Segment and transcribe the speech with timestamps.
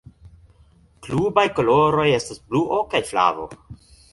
[1.07, 3.49] Klubaj koloroj estas bluo kaj flavo.